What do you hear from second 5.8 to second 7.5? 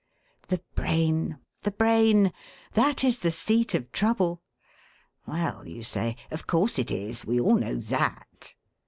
say, 'of course it is. We